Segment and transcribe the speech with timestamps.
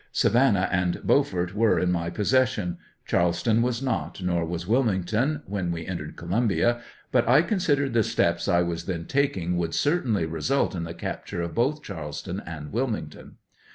[0.11, 5.85] Savannah and Beaufort were in my possession; Charleston was not, nor was Wilmington, when we
[5.85, 6.81] entered Columbia,
[7.11, 11.43] but I considered the steps I was then taking would certainly result in the capture
[11.43, 13.35] of both Charleston and Wilmington.